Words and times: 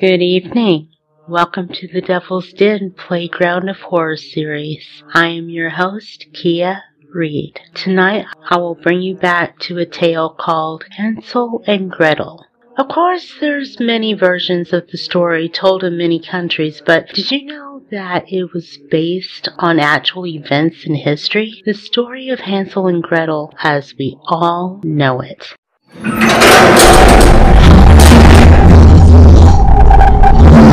Good 0.00 0.22
evening. 0.22 0.88
Welcome 1.28 1.68
to 1.74 1.86
the 1.86 2.00
Devil's 2.00 2.54
Den 2.54 2.94
Playground 2.96 3.68
of 3.68 3.76
Horror 3.76 4.16
series. 4.16 5.02
I 5.12 5.26
am 5.26 5.50
your 5.50 5.68
host, 5.68 6.28
Kia 6.32 6.84
Reed. 7.12 7.60
Tonight 7.74 8.24
I 8.48 8.56
will 8.56 8.76
bring 8.76 9.02
you 9.02 9.14
back 9.14 9.58
to 9.58 9.76
a 9.76 9.84
tale 9.84 10.30
called 10.30 10.86
Hansel 10.96 11.62
and 11.66 11.90
Gretel. 11.90 12.46
Of 12.78 12.88
course, 12.88 13.34
there's 13.42 13.78
many 13.78 14.14
versions 14.14 14.72
of 14.72 14.86
the 14.90 14.96
story 14.96 15.50
told 15.50 15.84
in 15.84 15.98
many 15.98 16.18
countries, 16.18 16.80
but 16.80 17.08
did 17.12 17.30
you 17.30 17.44
know 17.44 17.82
that 17.90 18.32
it 18.32 18.54
was 18.54 18.78
based 18.90 19.50
on 19.58 19.78
actual 19.78 20.26
events 20.26 20.86
in 20.86 20.94
history? 20.94 21.62
The 21.66 21.74
story 21.74 22.30
of 22.30 22.40
Hansel 22.40 22.86
and 22.86 23.02
Gretel 23.02 23.52
as 23.62 23.94
we 23.98 24.16
all 24.28 24.80
know 24.82 25.20
it. 25.20 25.54
What's 30.00 30.24
up, 30.24 30.34
everybody? 30.34 30.69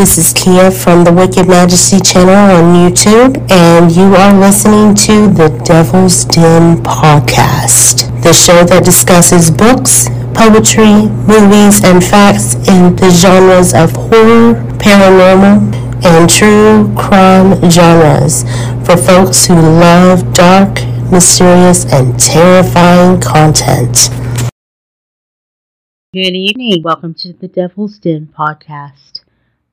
This 0.00 0.16
is 0.16 0.32
Kia 0.32 0.70
from 0.70 1.04
the 1.04 1.12
Wicked 1.12 1.46
Majesty 1.46 2.00
channel 2.00 2.32
on 2.32 2.72
YouTube, 2.72 3.36
and 3.50 3.92
you 3.92 4.16
are 4.16 4.32
listening 4.32 4.94
to 4.94 5.28
the 5.28 5.50
Devil's 5.62 6.24
Den 6.24 6.78
podcast, 6.78 8.08
the 8.22 8.32
show 8.32 8.64
that 8.64 8.82
discusses 8.82 9.50
books, 9.50 10.08
poetry, 10.32 11.04
movies, 11.28 11.84
and 11.84 12.02
facts 12.02 12.54
in 12.66 12.96
the 12.96 13.10
genres 13.12 13.74
of 13.74 13.92
horror, 13.92 14.56
paranormal, 14.80 15.68
and 16.02 16.30
true 16.30 16.88
crime 16.96 17.60
genres 17.68 18.48
for 18.88 18.96
folks 18.96 19.44
who 19.44 19.52
love 19.52 20.32
dark, 20.32 20.80
mysterious, 21.12 21.84
and 21.92 22.18
terrifying 22.18 23.20
content. 23.20 24.08
Good 26.14 26.32
evening. 26.32 26.80
Welcome 26.82 27.12
to 27.20 27.34
the 27.34 27.48
Devil's 27.48 27.98
Den 27.98 28.32
podcast. 28.32 29.20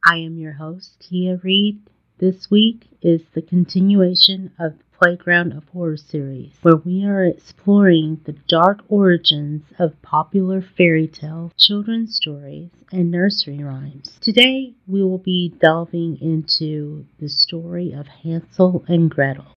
I 0.09 0.19
am 0.19 0.37
your 0.37 0.53
host, 0.53 0.95
Kia 0.99 1.37
Reed. 1.43 1.81
This 2.17 2.49
week 2.49 2.87
is 3.01 3.23
the 3.33 3.41
continuation 3.41 4.51
of 4.57 4.77
the 4.77 4.83
Playground 4.97 5.51
of 5.51 5.67
Horror 5.67 5.97
series, 5.97 6.53
where 6.61 6.77
we 6.77 7.03
are 7.05 7.25
exploring 7.25 8.21
the 8.23 8.31
dark 8.47 8.79
origins 8.87 9.63
of 9.77 10.01
popular 10.01 10.61
fairy 10.61 11.09
tales, 11.09 11.51
children's 11.57 12.15
stories, 12.15 12.69
and 12.89 13.11
nursery 13.11 13.61
rhymes. 13.61 14.17
Today, 14.21 14.75
we 14.87 15.03
will 15.03 15.17
be 15.17 15.53
delving 15.59 16.21
into 16.21 17.05
the 17.19 17.27
story 17.27 17.91
of 17.91 18.07
Hansel 18.07 18.85
and 18.87 19.11
Gretel. 19.11 19.47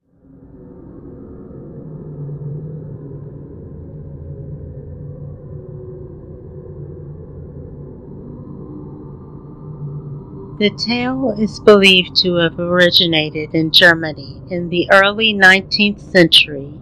The 10.60 10.68
tale 10.68 11.34
is 11.38 11.58
believed 11.58 12.16
to 12.16 12.34
have 12.34 12.60
originated 12.60 13.54
in 13.54 13.70
Germany 13.70 14.42
in 14.50 14.68
the 14.68 14.90
early 14.92 15.32
19th 15.32 16.00
century. 16.12 16.74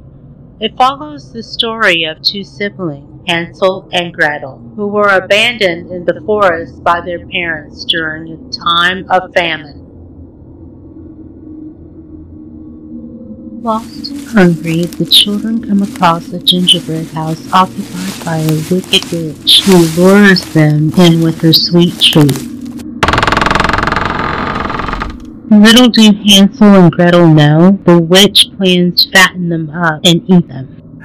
It 0.59 0.77
follows 0.77 1.33
the 1.33 1.45
story 1.45 2.03
of 2.03 2.21
two 2.21 2.43
siblings, 2.43 3.23
Hansel 3.29 3.89
and 3.93 4.13
Gretel, 4.13 4.59
who 4.75 4.89
were 4.89 5.11
abandoned 5.11 5.93
in 5.93 6.05
the 6.07 6.21
forest 6.27 6.83
by 6.83 7.01
their 7.01 7.25
parents 7.29 7.85
during 7.85 8.33
a 8.33 8.51
time 8.51 9.09
of 9.11 9.33
famine. 9.33 9.85
Lost 13.63 14.11
and 14.11 14.27
hungry, 14.27 14.87
the 14.87 15.07
children 15.07 15.65
come 15.65 15.83
across 15.83 16.33
a 16.33 16.41
gingerbread 16.41 17.07
house 17.11 17.49
occupied 17.53 18.25
by 18.25 18.39
a 18.39 18.61
wicked 18.73 19.05
witch 19.13 19.61
who 19.61 20.03
lures 20.03 20.45
them 20.53 20.93
in 20.99 21.23
with 21.23 21.41
her 21.43 21.53
sweet 21.53 21.95
treats. 22.01 22.48
Little 25.51 25.89
do 25.89 26.13
Hansel 26.13 26.75
and 26.75 26.93
Gretel 26.93 27.27
know, 27.27 27.79
the 27.85 27.99
witch 27.99 28.49
plans 28.59 29.05
to 29.05 29.11
fatten 29.11 29.49
them 29.49 29.71
up 29.71 30.01
and 30.05 30.23
eat 30.29 30.47
them. 30.47 31.01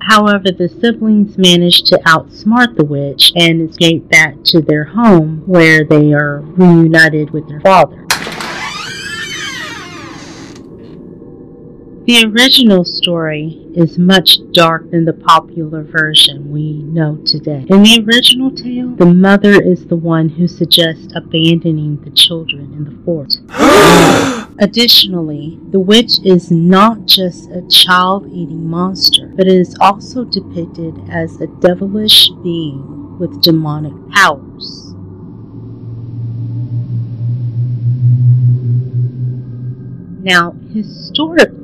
However, 0.00 0.50
the 0.50 0.68
siblings 0.80 1.36
manage 1.36 1.82
to 1.84 2.00
outsmart 2.06 2.76
the 2.76 2.84
witch 2.84 3.32
and 3.36 3.68
escape 3.68 4.08
back 4.08 4.36
to 4.44 4.62
their 4.62 4.84
home 4.84 5.42
where 5.46 5.84
they 5.84 6.14
are 6.14 6.40
reunited 6.40 7.32
with 7.32 7.46
their 7.48 7.60
father. 7.60 8.06
The 12.10 12.26
original 12.26 12.84
story 12.84 13.64
is 13.76 13.96
much 13.96 14.40
darker 14.50 14.88
than 14.88 15.04
the 15.04 15.12
popular 15.12 15.84
version 15.84 16.50
we 16.50 16.72
know 16.72 17.18
today. 17.24 17.64
In 17.68 17.84
the 17.84 18.04
original 18.04 18.50
tale, 18.50 18.88
the 18.96 19.06
mother 19.06 19.62
is 19.62 19.86
the 19.86 19.94
one 19.94 20.28
who 20.28 20.48
suggests 20.48 21.12
abandoning 21.14 22.02
the 22.02 22.10
children 22.10 22.72
in 22.72 22.82
the 22.82 23.04
fort. 23.04 23.36
Additionally, 24.58 25.60
the 25.70 25.78
witch 25.78 26.18
is 26.24 26.50
not 26.50 27.06
just 27.06 27.48
a 27.52 27.62
child 27.68 28.26
eating 28.32 28.68
monster, 28.68 29.28
but 29.36 29.46
is 29.46 29.76
also 29.80 30.24
depicted 30.24 30.98
as 31.12 31.40
a 31.40 31.46
devilish 31.46 32.28
being 32.42 33.20
with 33.20 33.40
demonic 33.40 33.94
powers. 34.10 34.96
Now, 40.22 40.56
historically, 40.74 41.59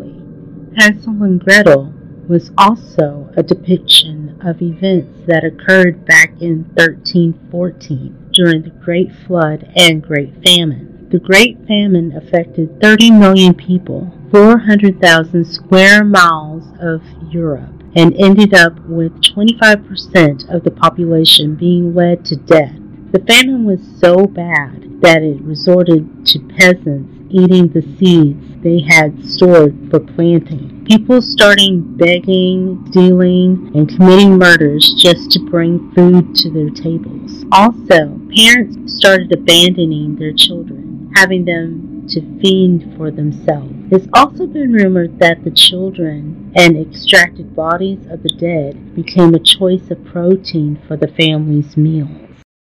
Hansel 0.76 1.22
and 1.22 1.42
Gretel 1.42 1.90
was 2.28 2.50
also 2.58 3.32
a 3.34 3.42
depiction 3.42 4.38
of 4.44 4.60
events 4.60 5.26
that 5.26 5.42
occurred 5.42 6.04
back 6.04 6.32
in 6.38 6.64
1314 6.74 8.28
during 8.34 8.62
the 8.62 8.70
Great 8.84 9.10
Flood 9.26 9.72
and 9.74 10.02
Great 10.02 10.34
Famine. 10.44 11.08
The 11.10 11.18
Great 11.18 11.56
Famine 11.66 12.14
affected 12.14 12.78
30 12.82 13.12
million 13.12 13.54
people, 13.54 14.12
400,000 14.30 15.46
square 15.46 16.04
miles 16.04 16.64
of 16.78 17.00
Europe, 17.32 17.72
and 17.94 18.14
ended 18.18 18.52
up 18.52 18.78
with 18.80 19.22
25% 19.22 20.54
of 20.54 20.62
the 20.62 20.70
population 20.70 21.54
being 21.54 21.94
led 21.94 22.22
to 22.26 22.36
death. 22.36 22.76
The 23.12 23.24
famine 23.26 23.64
was 23.64 23.80
so 23.98 24.26
bad 24.26 25.00
that 25.00 25.22
it 25.22 25.40
resorted 25.40 26.26
to 26.26 26.38
peasants 26.58 27.16
eating 27.30 27.68
the 27.68 27.82
seeds 27.98 28.55
they 28.66 28.80
had 28.80 29.24
stored 29.24 29.88
for 29.90 30.00
planting. 30.00 30.84
People 30.86 31.22
starting 31.22 31.96
begging, 31.96 32.84
stealing, 32.90 33.70
and 33.76 33.88
committing 33.88 34.36
murders 34.36 34.92
just 34.98 35.30
to 35.30 35.38
bring 35.38 35.92
food 35.92 36.34
to 36.34 36.50
their 36.50 36.70
tables. 36.70 37.44
Also, 37.52 38.20
parents 38.34 38.96
started 38.98 39.32
abandoning 39.32 40.16
their 40.16 40.32
children, 40.32 41.12
having 41.14 41.44
them 41.44 42.08
to 42.08 42.20
fend 42.42 42.96
for 42.96 43.12
themselves. 43.12 43.72
It's 43.92 44.08
also 44.12 44.48
been 44.48 44.72
rumored 44.72 45.20
that 45.20 45.44
the 45.44 45.52
children 45.52 46.52
and 46.56 46.76
extracted 46.76 47.54
bodies 47.54 48.04
of 48.10 48.24
the 48.24 48.34
dead 48.36 48.96
became 48.96 49.32
a 49.32 49.38
choice 49.38 49.92
of 49.92 50.04
protein 50.04 50.82
for 50.88 50.96
the 50.96 51.08
family's 51.08 51.76
meals. 51.76 52.25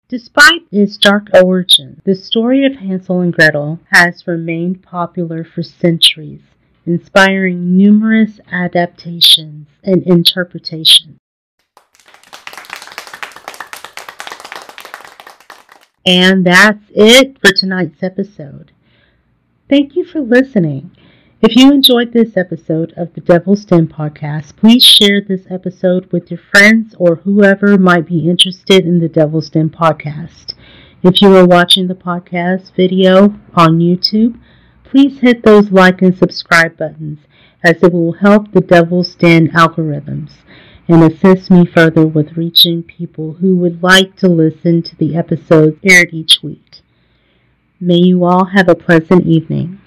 Despite 0.09 0.61
its 0.71 0.95
dark 0.95 1.27
origin, 1.33 2.01
the 2.05 2.15
story 2.15 2.65
of 2.65 2.77
Hansel 2.77 3.19
and 3.19 3.33
Gretel 3.33 3.81
has 3.91 4.25
remained 4.25 4.81
popular 4.81 5.43
for 5.43 5.61
centuries, 5.61 6.39
inspiring 6.85 7.75
numerous 7.75 8.39
adaptations 8.49 9.67
and 9.83 10.03
interpretations. 10.03 11.17
And 16.05 16.45
that's 16.45 16.85
it 16.95 17.37
for 17.41 17.51
tonight's 17.51 18.01
episode. 18.01 18.71
Thank 19.69 19.97
you 19.97 20.05
for 20.05 20.21
listening. 20.21 20.91
If 21.39 21.55
you 21.55 21.71
enjoyed 21.71 22.13
this 22.13 22.35
episode 22.35 22.93
of 22.97 23.13
the 23.13 23.21
Devil's 23.21 23.63
Den 23.63 23.87
podcast, 23.87 24.55
please 24.55 24.83
share 24.83 25.21
this 25.21 25.45
episode 25.51 26.11
with 26.11 26.31
your 26.31 26.39
friends 26.39 26.95
or 26.97 27.17
whoever 27.17 27.77
might 27.77 28.07
be 28.07 28.27
interested 28.27 28.87
in 28.87 28.97
the 28.97 29.07
Devil's 29.07 29.51
Den 29.51 29.69
podcast. 29.69 30.55
If 31.03 31.21
you 31.21 31.35
are 31.35 31.45
watching 31.45 31.87
the 31.87 31.93
podcast 31.93 32.75
video 32.75 33.35
on 33.53 33.77
YouTube, 33.77 34.39
please 34.83 35.19
hit 35.19 35.43
those 35.43 35.69
like 35.69 36.01
and 36.01 36.17
subscribe 36.17 36.75
buttons 36.75 37.19
as 37.63 37.83
it 37.83 37.93
will 37.93 38.13
help 38.13 38.51
the 38.51 38.61
Devil's 38.61 39.13
Den 39.13 39.49
algorithms 39.49 40.31
and 40.87 41.03
assist 41.03 41.51
me 41.51 41.67
further 41.67 42.07
with 42.07 42.35
reaching 42.35 42.81
people 42.81 43.33
who 43.33 43.55
would 43.57 43.83
like 43.83 44.15
to 44.15 44.27
listen 44.27 44.81
to 44.81 44.95
the 44.95 45.15
episodes 45.15 45.77
aired 45.83 46.09
each 46.11 46.41
week. 46.41 46.81
May 47.79 47.97
you 47.97 48.23
all 48.23 48.45
have 48.45 48.67
a 48.67 48.73
pleasant 48.73 49.27
evening. 49.27 49.79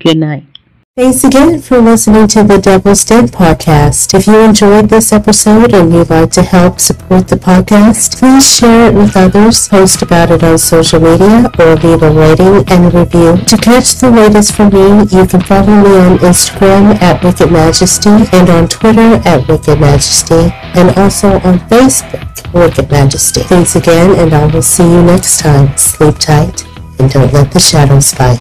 Good 0.00 0.16
night. 0.16 0.55
Thanks 0.96 1.24
again 1.24 1.60
for 1.60 1.76
listening 1.78 2.26
to 2.28 2.42
the 2.42 2.56
Devil's 2.56 3.04
Den 3.04 3.28
podcast. 3.28 4.14
If 4.14 4.26
you 4.26 4.40
enjoyed 4.40 4.88
this 4.88 5.12
episode 5.12 5.74
and 5.74 5.92
you'd 5.92 6.08
like 6.08 6.30
to 6.30 6.42
help 6.42 6.80
support 6.80 7.28
the 7.28 7.36
podcast, 7.36 8.18
please 8.18 8.48
share 8.48 8.88
it 8.88 8.94
with 8.94 9.14
others, 9.14 9.68
post 9.68 10.00
about 10.00 10.30
it 10.30 10.42
on 10.42 10.56
social 10.56 10.98
media, 10.98 11.50
or 11.58 11.76
leave 11.76 12.02
a 12.02 12.10
rating 12.10 12.64
and 12.72 12.86
a 12.86 12.98
review. 13.00 13.36
To 13.36 13.58
catch 13.58 13.96
the 13.96 14.10
latest 14.10 14.56
from 14.56 14.72
me, 14.72 15.04
you 15.12 15.26
can 15.26 15.42
follow 15.42 15.76
me 15.84 15.92
on 16.00 16.16
Instagram 16.16 16.96
at 17.02 17.22
Wicked 17.22 17.52
Majesty 17.52 18.16
and 18.32 18.48
on 18.48 18.66
Twitter 18.66 19.20
at 19.28 19.46
Wicked 19.48 19.78
Majesty 19.78 20.48
and 20.80 20.96
also 20.96 21.28
on 21.44 21.58
Facebook, 21.68 22.54
Wicked 22.54 22.90
Majesty. 22.90 23.42
Thanks 23.42 23.76
again 23.76 24.18
and 24.18 24.32
I 24.32 24.46
will 24.46 24.62
see 24.62 24.90
you 24.90 25.02
next 25.02 25.40
time. 25.40 25.76
Sleep 25.76 26.16
tight 26.16 26.64
and 26.98 27.10
don't 27.10 27.34
let 27.34 27.52
the 27.52 27.60
shadows 27.60 28.14
fight. 28.14 28.32